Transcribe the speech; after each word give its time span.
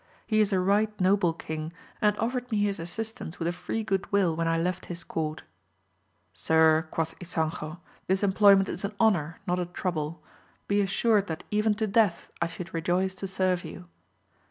He 0.25 0.39
is 0.39 0.51
a 0.51 0.59
right 0.59 0.99
noble 0.99 1.31
King, 1.31 1.71
and 2.01 2.17
offered 2.17 2.49
me 2.49 2.63
his 2.63 2.79
assistance 2.79 3.37
with 3.37 3.47
a 3.47 3.51
free 3.51 3.83
good 3.83 4.11
will 4.11 4.35
when 4.35 4.47
I 4.47 4.57
left 4.57 4.87
his 4.87 5.03
court. 5.03 5.43
Sir, 6.33 6.87
quoth 6.89 7.13
Ysanjo, 7.19 7.77
this 8.07 8.23
em 8.23 8.33
ployment 8.33 8.67
is 8.67 8.83
an 8.83 8.95
honour, 8.99 9.39
not 9.45 9.59
a 9.59 9.67
trouble; 9.67 10.23
be 10.67 10.81
assured 10.81 11.27
that 11.27 11.43
even 11.51 11.75
to 11.75 11.85
death 11.85 12.31
I 12.41 12.47
should 12.47 12.73
rejoice 12.73 13.13
to 13.13 13.27
serve 13.27 13.63
you. 13.63 13.89